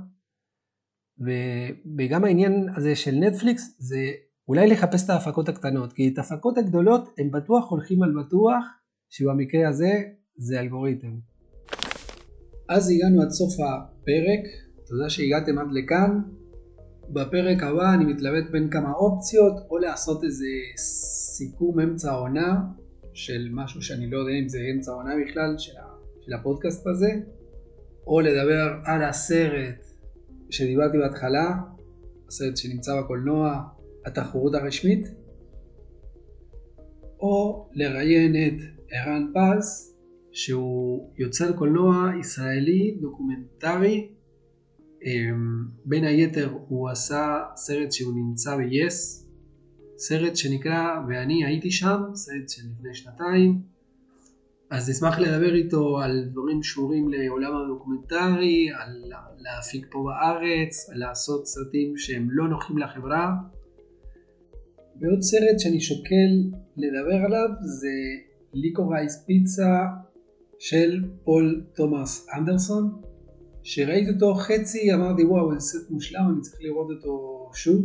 וגם 1.98 2.24
העניין 2.24 2.70
הזה 2.78 2.96
של 2.96 3.16
נטפליקס 3.16 3.76
זה 3.80 4.12
אולי 4.48 4.68
לחפש 4.68 5.06
את 5.06 5.10
ההפקות 5.10 5.50
הקטנות, 5.50 5.94
כי 5.94 6.10
את 6.14 6.18
ההפקות 6.18 6.58
הגדולות 6.58 7.10
הם 7.18 7.32
בטוח 7.32 7.72
הולכים 7.72 8.04
על 8.04 8.14
בטוח, 8.20 8.66
שבמקרה 9.10 9.70
הזה 9.70 9.92
זה 10.36 10.60
אלגוריתם. 10.60 11.18
אז 12.70 12.90
הגענו 12.90 13.22
עד 13.22 13.30
סוף 13.30 13.54
הפרק, 13.54 14.46
תודה 14.88 15.10
שהגעתם 15.10 15.58
עד 15.58 15.68
לכאן. 15.72 16.22
בפרק 17.10 17.64
הבא 17.64 17.94
אני 17.94 18.06
מתלבט 18.06 18.52
בין 18.52 18.70
כמה 18.70 18.92
אופציות, 18.92 19.54
או 19.70 19.78
לעשות 19.78 20.24
איזה 20.24 20.46
סיכום 21.38 21.80
אמצע 21.80 22.12
העונה, 22.12 22.62
של 23.14 23.50
משהו 23.52 23.82
שאני 23.82 24.10
לא 24.10 24.18
יודע 24.18 24.32
אם 24.44 24.50
זה 24.50 24.60
אמצע 24.76 24.92
העונה 24.92 25.14
בכלל, 25.26 25.56
של 25.58 26.34
הפודקאסט 26.34 26.88
הזה, 26.88 27.12
או 28.08 28.20
לדבר 28.22 28.74
על 28.86 29.04
הסרט 29.04 29.89
שדיברתי 30.50 30.98
בהתחלה, 30.98 31.58
הסרט 32.28 32.58
שנמצא 32.58 33.02
בקולנוע, 33.02 33.64
התחרות 34.06 34.56
הרשמית, 34.56 35.08
או 37.20 37.70
לראיין 37.74 38.36
את 38.36 38.62
ערן 38.92 39.32
פז, 39.34 39.96
שהוא 40.32 41.14
יוצר 41.18 41.58
קולנוע 41.58 42.12
ישראלי 42.20 42.98
דוקומנטרי, 43.02 44.10
אמ, 45.06 45.66
בין 45.86 46.04
היתר 46.04 46.58
הוא 46.68 46.90
עשה 46.90 47.44
סרט 47.56 47.92
שהוא 47.92 48.14
נמצא 48.16 48.58
ב-yes, 48.58 49.26
סרט 49.98 50.36
שנקרא 50.36 51.00
ואני 51.10 51.46
הייתי 51.46 51.72
שם, 51.72 52.02
סרט 52.14 52.50
של 52.50 52.62
לפני 52.72 52.94
שנתיים, 52.94 53.62
אז 54.72 54.90
נשמח 54.90 55.20
לדבר 55.20 55.56
איתו 55.56 56.00
על 56.00 56.24
דברים 56.32 56.64
שקשורים 56.64 57.10
לעולם 57.10 57.52
הדוקומנטרי, 57.56 58.70
על 58.80 59.04
להפיק 59.38 59.86
פה 59.92 60.06
בארץ, 60.06 60.90
על 60.90 61.00
לעשות 61.00 61.48
סרטים 61.48 61.98
שהם 61.98 62.28
לא 62.32 62.48
נוחים 62.48 62.78
לחברה. 62.78 63.32
ועוד 65.02 65.22
סרט 65.22 65.60
שאני 65.60 65.80
שוקל 65.80 66.58
לדבר 66.78 67.26
עליו 67.26 67.50
זה 67.62 67.90
ליקורייס 68.54 69.24
פיצה 69.26 69.86
של 70.60 71.04
פול 71.24 71.64
תומאס 71.76 72.28
אנדרסון, 72.38 73.02
שראיתי 73.64 74.12
אותו 74.12 74.36
חצי 74.36 74.94
אמרתי 74.94 75.24
וואו 75.24 75.54
זה 75.54 75.60
סרט 75.60 75.90
מושלם 75.90 76.30
אני 76.34 76.42
צריך 76.42 76.58
לראות 76.62 76.88
אותו 76.90 77.50
שוב. 77.54 77.82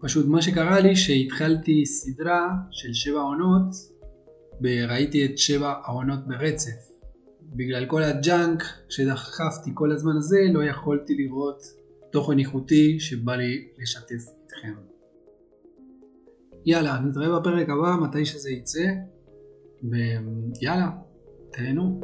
פשוט 0.00 0.26
מה 0.26 0.42
שקרה 0.42 0.80
לי 0.80 0.96
שהתחלתי 0.96 1.86
סדרה 1.86 2.48
של 2.70 2.92
שבע 2.92 3.20
עונות 3.20 3.97
וראיתי 4.62 5.24
את 5.26 5.38
שבע 5.38 5.74
העונות 5.84 6.26
ברצף. 6.26 6.88
בגלל 7.42 7.86
כל 7.86 8.02
הג'אנק 8.02 8.62
שדחפתי 8.88 9.70
כל 9.74 9.92
הזמן 9.92 10.16
הזה 10.16 10.38
לא 10.52 10.64
יכולתי 10.64 11.14
לראות 11.14 11.62
תוכן 12.12 12.38
איכותי 12.38 13.00
שבא 13.00 13.36
לי 13.36 13.68
לשתף 13.78 14.24
איתכם. 14.42 14.74
יאללה, 16.66 16.98
נתראה 17.00 17.40
בפרק 17.40 17.68
הבא 17.68 17.96
מתי 18.02 18.24
שזה 18.24 18.50
יצא 18.50 18.86
ויאללה, 19.82 20.90
תהנו. 21.52 22.00